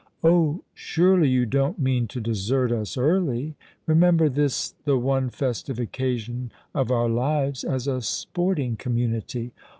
[0.23, 3.55] "Oh, surely, you don't mean to desert us early.
[3.87, 9.51] Eemember this is the one festive occasion of our lives as a sporting community.